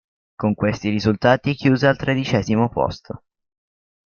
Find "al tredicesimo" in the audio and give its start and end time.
1.85-2.69